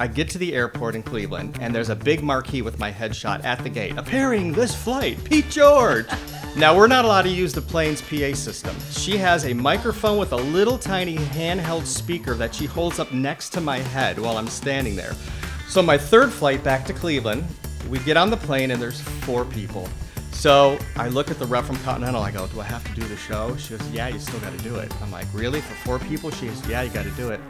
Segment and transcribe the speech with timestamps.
[0.00, 3.44] I get to the airport in Cleveland, and there's a big marquee with my headshot
[3.44, 3.96] at the gate.
[3.96, 6.06] Appearing this flight, Pete George.
[6.56, 8.74] now, we're not allowed to use the plane's PA system.
[8.90, 13.50] She has a microphone with a little tiny handheld speaker that she holds up next
[13.50, 15.14] to my head while I'm standing there.
[15.68, 17.44] So, my third flight back to Cleveland,
[17.88, 19.88] we get on the plane, and there's four people.
[20.32, 22.20] So I look at the rep from Continental.
[22.20, 24.52] I go, "Do I have to do the show?" She goes, "Yeah, you still got
[24.52, 25.60] to do it." I'm like, "Really?
[25.60, 27.40] For four people?" She goes, "Yeah, you got to do it."